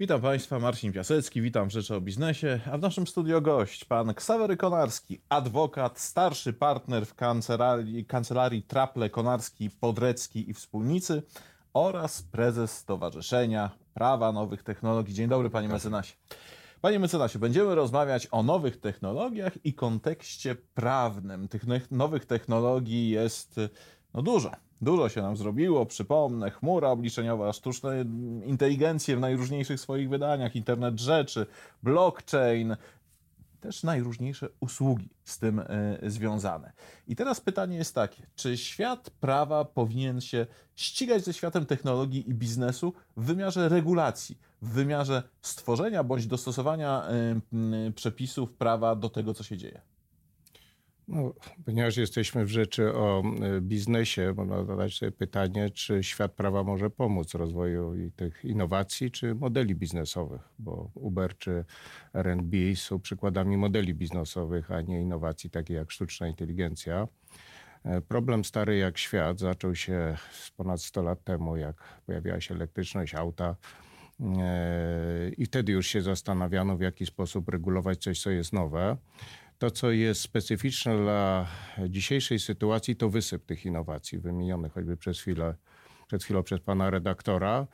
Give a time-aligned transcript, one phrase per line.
[0.00, 4.14] Witam Państwa, Marcin Piasecki, witam w Rzeczy o Biznesie, a w naszym studio gość pan
[4.14, 11.22] Ksawery Konarski, adwokat, starszy partner w kancelarii, kancelarii Traple Konarski, Podrecki i Wspólnicy
[11.74, 15.14] oraz prezes Stowarzyszenia Prawa Nowych Technologii.
[15.14, 16.14] Dzień dobry Panie Mecenasie.
[16.80, 21.48] Panie mecenasie, będziemy rozmawiać o nowych technologiach i kontekście prawnym.
[21.48, 23.60] Tych nowych technologii jest
[24.14, 24.50] no dużo.
[24.80, 28.04] Dużo się nam zrobiło, przypomnę, chmura obliczeniowa, sztuczne
[28.44, 31.46] inteligencje w najróżniejszych swoich wydaniach, internet rzeczy,
[31.82, 32.76] blockchain,
[33.60, 36.72] też najróżniejsze usługi z tym y, związane.
[37.08, 40.46] I teraz pytanie jest takie: czy świat prawa powinien się
[40.76, 47.08] ścigać ze światem technologii i biznesu w wymiarze regulacji, w wymiarze stworzenia bądź dostosowania
[47.88, 49.80] y, przepisów prawa do tego, co się dzieje?
[51.08, 51.34] No,
[51.64, 56.90] ponieważ jesteśmy w rzeczy o e, biznesie, można zadać sobie pytanie, czy świat prawa może
[56.90, 61.64] pomóc rozwoju tych innowacji czy modeli biznesowych, bo Uber czy
[62.14, 67.08] RB są przykładami modeli biznesowych, a nie innowacji takich jak sztuczna inteligencja.
[67.84, 70.16] E, problem stary jak świat zaczął się
[70.56, 71.76] ponad 100 lat temu, jak
[72.06, 73.56] pojawiła się elektryczność auta.
[74.20, 78.96] E, I wtedy już się zastanawiano, w jaki sposób regulować coś, co jest nowe.
[79.58, 81.46] To, co jest specyficzne dla
[81.88, 85.54] dzisiejszej sytuacji, to wysyp tych innowacji wymienionych choćby przez chwilę,
[86.06, 87.66] przed chwilą przez pana redaktora.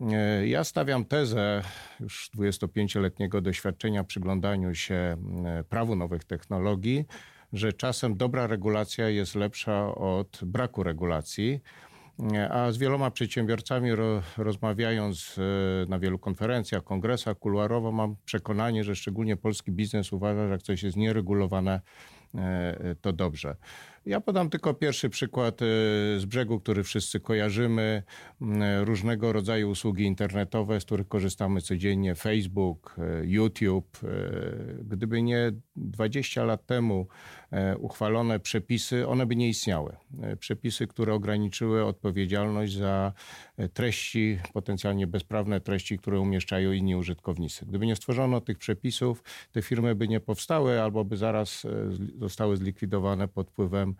[0.00, 1.62] E, ja stawiam tezę
[2.00, 7.04] już 25-letniego doświadczenia przyglądaniu się e, prawu nowych technologii,
[7.52, 11.60] że czasem dobra regulacja jest lepsza od braku regulacji.
[12.50, 18.96] A z wieloma przedsiębiorcami ro, rozmawiając e, na wielu konferencjach, kongresach, kuluarowo, mam przekonanie, że
[18.96, 21.80] szczególnie polski biznes uważa, że jak coś jest nieregulowane,
[22.34, 23.56] E, to dobrze.
[24.08, 25.66] Ja podam tylko pierwszy przykład e,
[26.18, 28.02] z brzegu, który wszyscy kojarzymy.
[28.84, 33.98] Różnego rodzaju usługi internetowe, z których korzystamy codziennie, Facebook, e, YouTube.
[34.82, 37.06] Gdyby nie 20 lat temu
[37.78, 39.96] uchwalone przepisy, one by nie istniały.
[40.40, 43.12] Przepisy, które ograniczyły odpowiedzialność za
[43.72, 47.66] treści, potencjalnie bezprawne treści, które umieszczają inni użytkownicy.
[47.66, 51.66] Gdyby nie stworzono tych przepisów, te firmy by nie powstały albo by zaraz
[52.18, 53.94] zostały zlikwidowane pod wpływem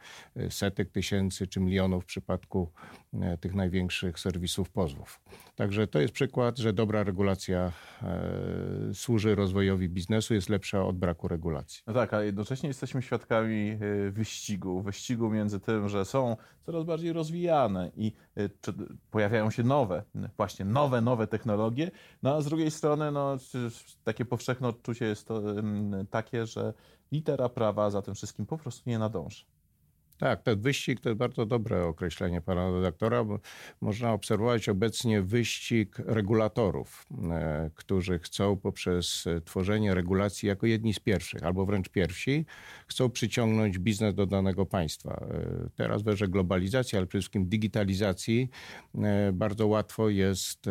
[0.50, 2.72] setek tysięcy czy milionów w przypadku
[3.12, 5.20] e, tych największych serwisów pozwów.
[5.56, 7.72] Także to jest przykład, że dobra regulacja
[8.02, 11.82] e, służy rozwojowi biznesu, jest lepsza od braku regulacji.
[11.86, 13.78] No tak, a jednocześnie jesteśmy świadkami
[14.10, 14.82] wyścigu.
[14.82, 18.12] Wyścigu między tym, że są coraz bardziej rozwijane i
[19.10, 20.02] pojawiają się nowe,
[20.36, 21.90] właśnie nowe, nowe technologie,
[22.22, 23.36] no a z drugiej strony no,
[24.04, 25.42] takie powszechne odczucie jest to
[26.10, 26.74] takie, że
[27.12, 29.44] litera prawa za tym wszystkim po prostu nie nadąży.
[30.18, 33.38] Tak, ten wyścig to jest bardzo dobre określenie pana redaktora, bo
[33.80, 41.42] można obserwować obecnie wyścig regulatorów, e, którzy chcą poprzez tworzenie regulacji jako jedni z pierwszych,
[41.42, 42.46] albo wręcz pierwsi,
[42.86, 45.26] chcą przyciągnąć biznes do danego państwa.
[45.30, 48.50] E, teraz w erze globalizacji, ale przede wszystkim digitalizacji,
[48.94, 50.66] e, bardzo łatwo jest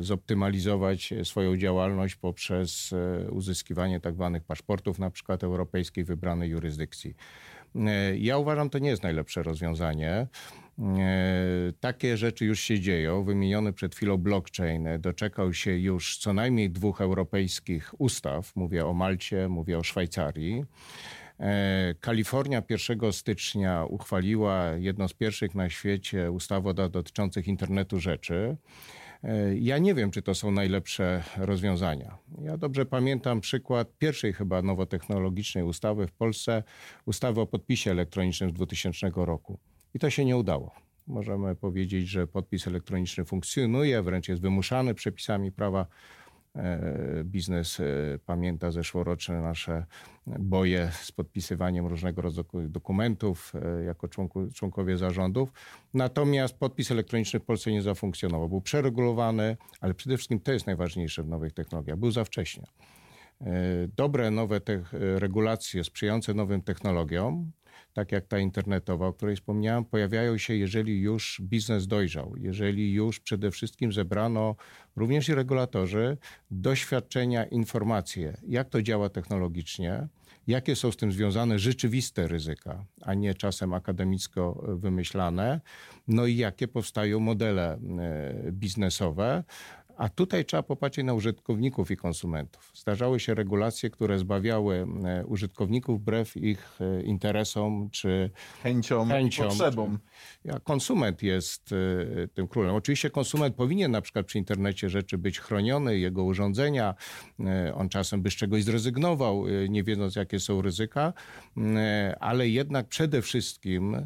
[0.00, 2.94] zoptymalizować swoją działalność poprzez
[3.30, 7.14] uzyskiwanie tak zwanych paszportów, na przykład europejskiej wybranej jurysdykcji.
[7.76, 10.26] E, ja uważam, to nie jest najlepsze rozwiązanie.
[10.78, 13.24] E, takie rzeczy już się dzieją.
[13.24, 18.56] Wymieniony przed chwilą blockchain doczekał się już co najmniej dwóch europejskich ustaw.
[18.56, 20.64] Mówię o Malcie, mówię o Szwajcarii.
[21.40, 28.56] E, Kalifornia 1 stycznia uchwaliła jedną z pierwszych na świecie ustawę dotyczących internetu rzeczy.
[29.24, 32.18] E, ja nie wiem, czy to są najlepsze rozwiązania.
[32.42, 36.62] Ja dobrze pamiętam przykład pierwszej chyba nowotechnologicznej ustawy w Polsce,
[37.06, 39.58] ustawy o podpisie elektronicznym z 2000 roku.
[39.94, 40.74] I to się nie udało.
[41.06, 45.86] Możemy powiedzieć, że podpis elektroniczny funkcjonuje, wręcz jest wymuszany przepisami prawa
[47.24, 47.84] biznes e,
[48.26, 49.86] pamięta zeszłoroczne nasze
[50.26, 55.52] boje z podpisywaniem różnego rodzaju dokumentów e, jako członku, członkowie zarządów.
[55.94, 58.48] Natomiast podpis elektroniczny w Polsce nie zafunkcjonował.
[58.48, 61.96] Był przeregulowany, ale przede wszystkim to jest najważniejsze w nowych technologiach.
[61.96, 62.66] Był za wcześnie.
[63.96, 64.60] Dobre nowe
[64.92, 67.52] regulacje sprzyjające nowym technologiom
[67.92, 73.20] tak jak ta internetowa, o której wspomniałem, pojawiają się, jeżeli już biznes dojrzał, jeżeli już
[73.20, 74.56] przede wszystkim zebrano
[74.96, 76.16] również i regulatorzy
[76.50, 80.08] doświadczenia, informacje, jak to działa technologicznie,
[80.46, 85.60] jakie są z tym związane rzeczywiste ryzyka, a nie czasem akademicko wymyślane,
[86.08, 89.44] no i jakie powstają modele e, biznesowe,
[90.00, 92.72] A tutaj trzeba popatrzeć na użytkowników i konsumentów.
[92.74, 98.30] Zdarzały się regulacje, które zbawiały e, użytkowników wbrew ich e, interesom czy
[98.62, 99.48] Chęcią, chęciom.
[99.48, 99.98] potrzebom.
[100.44, 102.74] Ja, konsument jest e, tym królem.
[102.74, 106.94] Oczywiście konsument powinien na przykład przy internecie rzeczy być chroniony, jego urządzenia.
[107.74, 111.12] On czasem by z czegoś zrezygnował, nie wiedząc jakie są ryzyka,
[112.20, 113.96] ale jednak przede wszystkim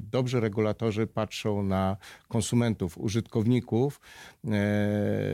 [0.00, 1.96] dobrzy regulatorzy patrzą na
[2.28, 4.00] konsumentów, użytkowników,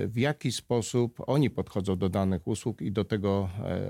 [0.06, 3.80] w jaki sposób oni podchodzą do danych usług i do tego e,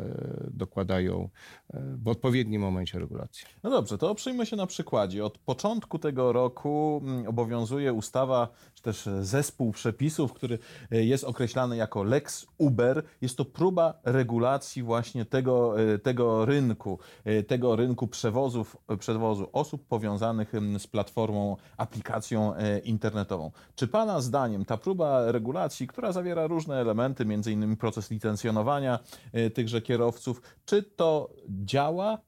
[0.51, 1.29] dokładają
[1.71, 3.45] e, w odpowiednim momencie regulacji.
[3.63, 5.25] No dobrze, to oprzyjmy się na przykładzie.
[5.25, 10.59] Od początku tego roku mm, obowiązuje ustawa, czy też zespół przepisów, który
[10.91, 13.03] e, jest określany jako Lex Uber.
[13.21, 16.99] Jest to próba regulacji właśnie tego, tego rynku,
[17.47, 23.51] tego rynku przewozów, przewozu osób powiązanych em, z platformą, aplikacją internetową.
[23.75, 28.99] Czy Pana zdaniem ta próba regulacji, która zawiera różne elementy, innymi proces licencjonowania
[29.33, 32.19] e, tychże kierowców, czy to działa,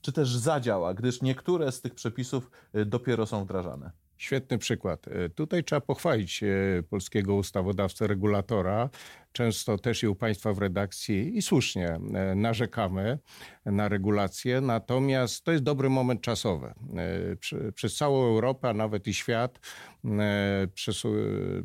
[0.00, 3.90] czy też zadziała, gdyż niektóre z tych przepisów y, dopiero są wdrażane.
[4.16, 5.08] Świetny przykład.
[5.08, 6.44] E, Tutaj trzeba pochwalić
[6.90, 8.90] polskiego ustawodawcę, regulatora.
[9.38, 13.18] Często też i u Państwa w redakcji i słusznie e, narzekamy
[13.66, 16.66] na regulacje, natomiast to jest dobry moment czasowy.
[16.66, 19.58] E, Przez całą Europę, a nawet i świat
[20.04, 21.12] e, przesu,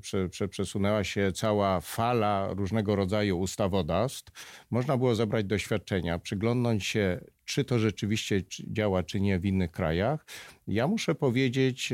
[0.01, 4.65] prze, prze, przesunęła się cała fala różnego rodzaju ustawodawstw.
[4.71, 9.71] Można było zebrać doświadczenia, przyglądnąć się, czy to rzeczywiście czy- działa, czy nie w innych
[9.71, 10.25] krajach.
[10.67, 11.93] Ja muszę powiedzieć,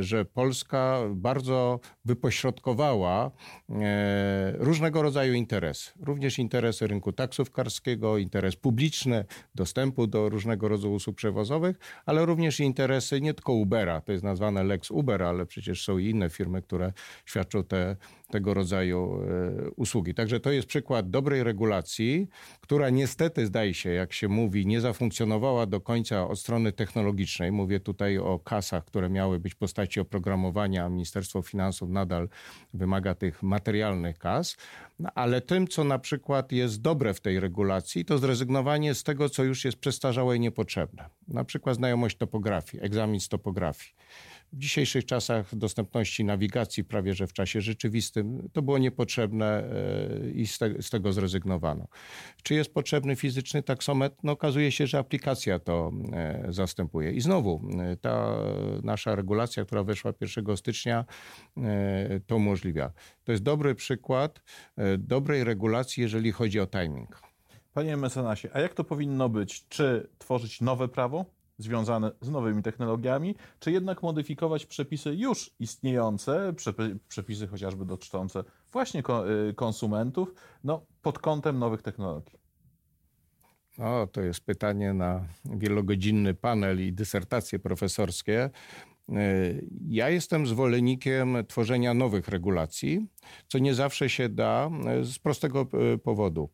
[0.00, 3.30] że Polska bardzo wypośrodkowała
[4.54, 5.90] różnego rodzaju interesy.
[6.00, 9.24] Również interesy rynku taksówkarskiego, interes publiczny,
[9.54, 14.64] dostępu do różnego rodzaju usług przewozowych, ale również interesy nie tylko Ubera, to jest nazwane
[14.64, 16.92] Lex Uber, ale przecież są i inne firmy, które
[17.24, 17.96] świadczą te,
[18.32, 19.22] tego rodzaju
[19.68, 20.14] e, usługi.
[20.14, 22.28] Także to jest przykład dobrej regulacji,
[22.60, 27.52] która niestety zdaje się, jak się mówi, nie zafunkcjonowała do końca od strony technologicznej.
[27.52, 30.88] Mówię tutaj o kasach, które miały być w postaci oprogramowania.
[30.88, 32.28] Ministerstwo Finansów nadal
[32.74, 34.56] wymaga tych materialnych kas.
[34.98, 39.28] No, ale tym, co na przykład jest dobre w tej regulacji, to zrezygnowanie z tego,
[39.28, 41.08] co już jest przestarzałe i niepotrzebne.
[41.28, 43.94] Na przykład znajomość topografii, egzamin z topografii.
[44.52, 49.64] W dzisiejszych czasach dostępności nawigacji prawie że w czasie rzeczywistym to było niepotrzebne
[50.26, 51.88] e, i z, te, z tego zrezygnowano.
[52.42, 54.16] Czy jest potrzebny fizyczny taksometr?
[54.22, 57.12] No okazuje się, że aplikacja to e, zastępuje.
[57.12, 58.36] I znowu e, ta
[58.82, 61.04] nasza regulacja, która weszła 1 stycznia,
[62.26, 62.92] to umożliwia.
[63.24, 64.42] To jest dobry przykład
[64.98, 67.22] dobrej regulacji, jeżeli chodzi o timing.
[67.74, 69.68] Panie mecenasie, a jak to powinno być?
[69.68, 71.24] Czy tworzyć nowe prawo
[71.58, 76.52] związane z nowymi technologiami, czy jednak modyfikować przepisy już istniejące,
[77.08, 79.02] przepisy chociażby dotyczące właśnie
[79.50, 80.34] y, konsumentów,
[80.64, 82.42] no, pod kątem nowych technologii?
[83.78, 88.50] O, to jest pytanie na wielogodzinny panel i dysertacje profesorskie.
[89.08, 89.20] E,
[89.88, 93.06] Ja jestem zwolennikiem tworzenia nowych regulacji,
[93.48, 95.66] co nie zawsze się da e, z prostego
[96.02, 96.50] powodu.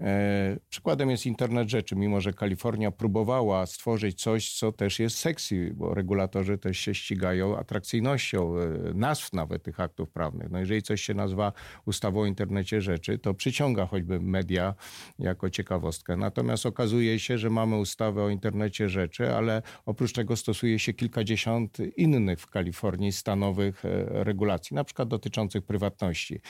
[0.00, 5.72] E, Przykładem jest internet rzeczy, mimo że Kalifornia próbowała stworzyć coś, co też jest sexy,
[5.74, 10.50] bo regulatorzy też się ścigają atrakcyjnością e, nazw nawet tych aktów prawnych.
[10.50, 11.52] No jeżeli coś się nazywa
[11.86, 14.74] ustawą o internecie rzeczy, to przyciąga choćby media
[15.18, 16.16] jako ciekawostkę.
[16.16, 21.78] Natomiast okazuje się, że mamy ustawę o internecie rzeczy, ale oprócz tego stosuje się kilkadziesiąt
[21.96, 26.40] innych w Kalifornii stanowych e, regulacji, na przykład dotyczących prywatności.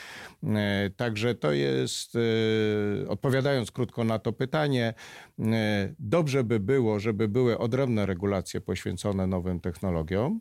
[0.95, 3.09] Także to jest, e,
[3.41, 4.93] odpowiadając krótko na to pytanie,
[5.39, 10.39] e, dobrze by było, żeby były odrębne regulacje poświęcone nowym technologiom.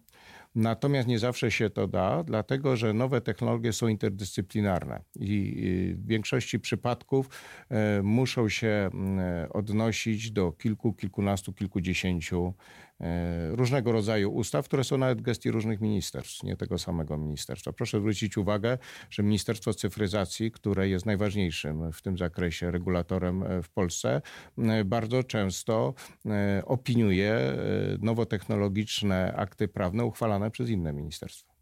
[0.55, 6.61] Natomiast nie zawsze się to da, dlatego że nowe technologie są interdyscyplinarne i w większości
[6.61, 7.29] przypadków
[7.69, 12.55] e, muszą się mm, odnosić do kilku, kilkunastu, kilkudziesięciu
[13.01, 17.73] e, różnego rodzaju ustaw, które są nawet w gestii różnych ministerstw, nie tego samego ministerstwa.
[17.73, 18.79] Proszę zwrócić uwagę,
[19.11, 24.23] że Ministerstwo Cyfryzacji, które jest najważniejszym w tym zakresie regulatorem e, w Polsce,
[24.59, 25.95] e, bardzo często
[26.27, 27.57] e, opiniuje e,
[28.01, 31.55] nowotechnologiczne akty prawne uchwalane przez inne ministerstwa.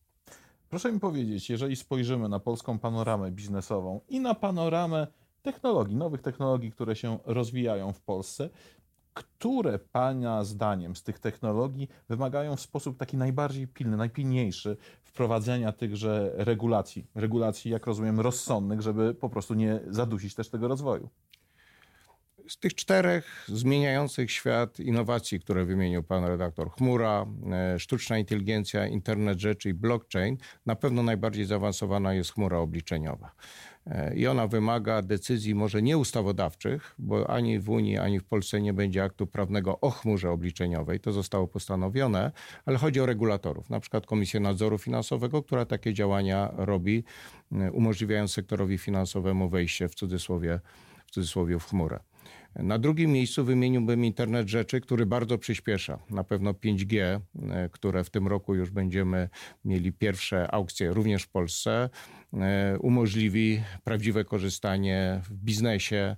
[0.69, 5.07] Proszę mi powiedzieć, jeżeli spojrzymy na polską panoramę biznesową i na panoramę
[5.43, 8.51] technologii, nowych technologii, które się rozwijają w Polsce,
[9.15, 16.33] które Pana zdaniem z tych technologii wymagają w sposób taki najbardziej pilny, najpilniejszy wprowadzenia tychże
[16.37, 17.07] regulacji?
[17.15, 21.09] Regulacji, jak rozumiem, rozsądnych, żeby po prostu nie zadusić też tego rozwoju.
[22.49, 29.39] Z tych czterech zmieniających świat innowacji, które wymienił pan redaktor, chmura, e, sztuczna inteligencja, internet
[29.39, 30.37] rzeczy i blockchain,
[30.67, 33.33] na pewno najbardziej zaawansowana jest chmura obliczeniowa.
[33.87, 38.61] E, I ona wymaga decyzji może nie ustawodawczych, bo ani w Unii, ani w Polsce
[38.61, 41.01] nie będzie aktu prawnego o chmurze obliczeniowej.
[41.01, 42.33] To zostało postanowione,
[42.67, 47.05] ale chodzi o regulatorów, na przykład Komisję Nadzoru Finansowego, która takie działania robi,
[47.53, 50.61] e, umożliwiając sektorowi finansowemu wejście w cudzysłowie,
[51.07, 52.08] w cudzysłowie w chmurę.
[52.57, 55.99] Na drugim miejscu wymieniłbym internet rzeczy, który bardzo przyspiesza.
[56.11, 59.29] Na pewno 5G, e, które w tym roku już będziemy
[59.65, 61.91] mieli pierwsze aukcje również w Polsce,
[62.33, 66.17] e, umożliwi prawdziwe korzystanie w biznesie,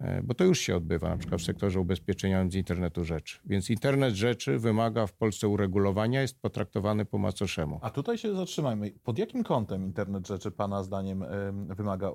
[0.00, 3.38] e, bo to już się odbywa, na przykład w sektorze ubezpieczeniowym z internetu rzeczy.
[3.44, 7.78] Więc internet rzeczy wymaga w Polsce uregulowania, jest potraktowany po macoszemu.
[7.82, 8.92] A tutaj się zatrzymajmy.
[9.04, 11.24] Pod jakim kątem internet rzeczy Pana zdaniem
[11.68, 12.10] wymaga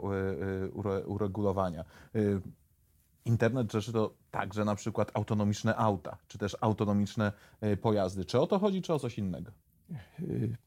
[1.05, 1.83] uregulowania?
[3.27, 7.31] Internet rzeczy to także na przykład autonomiczne auta, czy też autonomiczne
[7.61, 8.25] e, pojazdy.
[8.25, 9.51] Czy o to chodzi, czy o coś innego?
[10.19, 10.57] Y,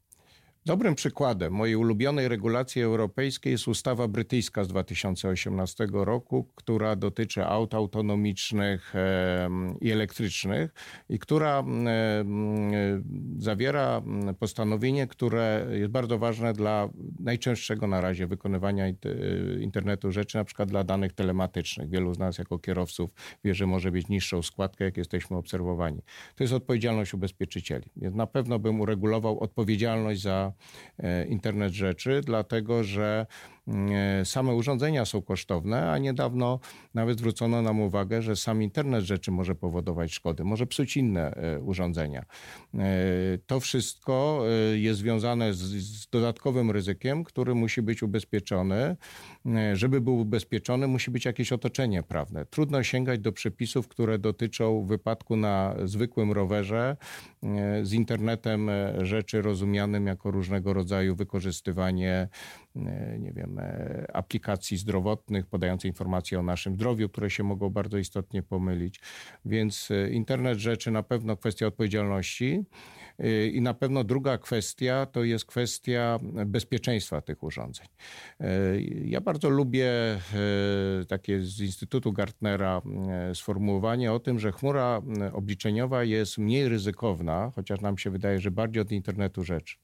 [0.66, 7.74] Dobrym przykładem mojej ulubionej regulacji europejskiej jest ustawa brytyjska z 2018 roku, która dotyczy aut
[7.74, 8.94] autonomicznych
[9.80, 10.74] i elektrycznych
[11.08, 11.64] i która
[13.42, 14.02] zawiera
[14.38, 16.88] postanowienie, które jest bardzo ważne dla
[17.20, 18.84] najczęstszego na razie wykonywania
[19.60, 21.90] internetu rzeczy, na przykład dla danych telematycznych.
[21.90, 23.10] Wielu z nas jako kierowców
[23.44, 26.02] wie, że może być niższą składkę, jak jesteśmy obserwowani.
[26.34, 27.90] To jest odpowiedzialność ubezpieczycieli.
[27.96, 30.52] Więc na pewno bym uregulował odpowiedzialność za
[31.02, 33.26] E, internet rzeczy, dlatego że
[34.24, 36.60] same urządzenia są kosztowne, a niedawno
[36.94, 41.60] nawet zwrócono nam uwagę, że sam internet rzeczy może powodować szkody, może psuć inne e,
[41.60, 42.24] urządzenia.
[42.74, 42.78] E,
[43.46, 48.96] to wszystko jest związane z, z dodatkowym ryzykiem, który musi być ubezpieczony.
[49.72, 52.46] Żeby był ubezpieczony, musi być jakieś otoczenie prawne.
[52.46, 56.96] Trudno sięgać do przepisów, które dotyczą wypadku na zwykłym rowerze
[57.82, 58.70] z internetem
[59.02, 62.28] rzeczy rozumianym jako różnego rodzaju wykorzystywanie,
[63.18, 68.42] nie wiem, E, aplikacji zdrowotnych podających informacje o naszym zdrowiu, które się mogą bardzo istotnie
[68.42, 69.00] pomylić.
[69.44, 72.64] Więc e, internet rzeczy na pewno kwestia odpowiedzialności.
[73.18, 77.86] E, I na pewno druga kwestia to jest kwestia bezpieczeństwa tych urządzeń.
[79.04, 79.90] Ja bardzo lubię
[81.08, 82.82] takie z Instytutu Gartnera
[83.34, 88.82] sformułowanie o tym, że chmura obliczeniowa jest mniej ryzykowna, chociaż nam się wydaje, że bardziej
[88.82, 89.76] od internetu rzeczy.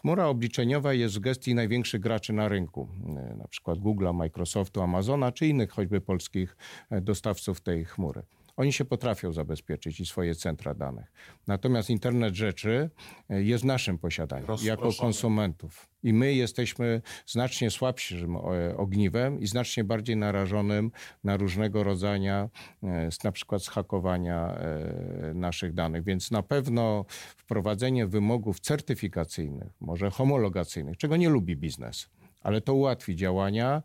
[0.00, 5.32] Chmura obliczeniowa jest w gestii największych graczy na rynku, e, na przykład Google'a, Microsoftu, Amazona
[5.32, 6.56] czy innych choćby polskich
[6.90, 8.22] e, dostawców tej chmury.
[8.58, 11.12] Oni się potrafią zabezpieczyć i swoje centra danych.
[11.46, 12.90] Natomiast internet rzeczy
[13.30, 15.88] e, jest naszym posiadaniu jako konsumentów.
[16.02, 20.90] I my jesteśmy znacznie słabszym e, ogniwem i znacznie bardziej narażonym
[21.24, 22.48] na różnego rodzaju, e,
[23.24, 24.58] na przykład zhakowania
[25.34, 26.04] naszych danych.
[26.04, 27.04] Więc na pewno
[27.36, 32.08] wprowadzenie wymogów certyfikacyjnych, może homologacyjnych, czego nie lubi biznes,
[32.40, 33.82] ale to ułatwi działania,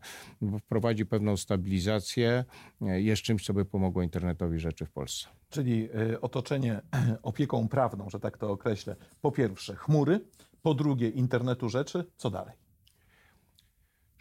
[0.60, 2.44] wprowadzi pewną stabilizację,
[2.82, 5.28] e, jest czymś, co by pomogło internetowi rzeczy w Polsce.
[5.50, 6.80] Czyli e, otoczenie
[7.22, 10.20] opieką prawną, że tak to określę, po pierwsze chmury,
[10.62, 12.63] po drugie internetu rzeczy, co dalej?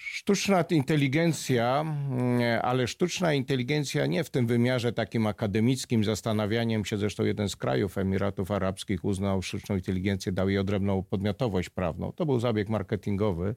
[0.06, 7.24] Sztuczna inteligencja, mm, ale sztuczna inteligencja nie w tym wymiarze takim akademickim, zastanawianiem się, zresztą
[7.24, 12.12] jeden z krajów Emiratów Arabskich uznał sztuczną inteligencję, dał jej odrębną podmiotowość prawną.
[12.12, 13.56] To był zabieg marketingowy,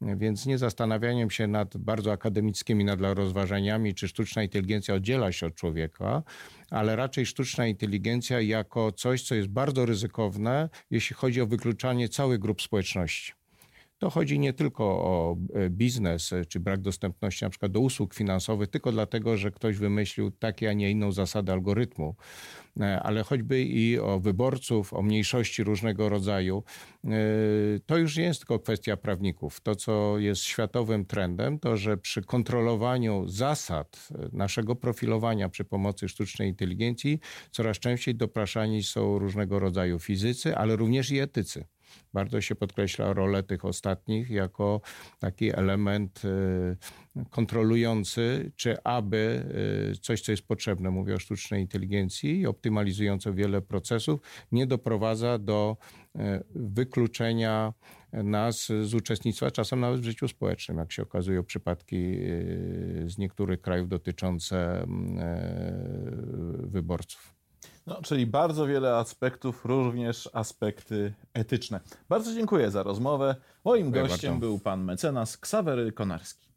[0.00, 5.54] więc nie zastanawianiem się nad bardzo akademickimi nadal rozważaniami, czy sztuczna inteligencja oddziela się od
[5.54, 6.22] człowieka,
[6.70, 12.38] ale raczej sztuczna inteligencja jako coś, co jest bardzo ryzykowne, jeśli chodzi o wykluczanie całych
[12.38, 13.41] grup społeczności.
[14.02, 18.14] To chodzi nie tylko o e, biznes e, czy brak dostępności na przykład do usług
[18.14, 22.14] finansowych, tylko dlatego, że ktoś wymyślił takie, a nie inną zasadę algorytmu,
[22.80, 26.62] e, ale choćby i o wyborców, o mniejszości różnego rodzaju.
[27.86, 29.60] To już nie jest tylko kwestia prawników.
[29.60, 36.48] To, co jest światowym trendem, to że przy kontrolowaniu zasad naszego profilowania przy pomocy sztucznej
[36.48, 41.64] inteligencji coraz częściej dopraszani są różnego rodzaju fizycy, ale również i etycy.
[42.12, 44.80] Bardzo się podkreśla rolę tych ostatnich jako
[45.18, 49.44] taki element y, kontrolujący, czy aby
[49.92, 54.20] y, coś, co jest potrzebne, mówię o sztucznej inteligencji i optymalizujące wiele procesów,
[54.52, 55.76] nie doprowadza do
[56.16, 56.18] y,
[56.54, 57.72] wykluczenia
[58.12, 62.16] nas z uczestnictwa, czasem nawet w życiu społecznym, jak się okazują przypadki
[63.06, 64.86] z niektórych krajów dotyczące
[66.62, 67.41] wyborców.
[67.86, 71.80] No, czyli bardzo wiele aspektów, również aspekty etyczne.
[72.08, 73.36] Bardzo dziękuję za rozmowę.
[73.64, 74.46] Moim dziękuję gościem bardzo.
[74.46, 76.51] był pan mecenas Ksawery Konarski.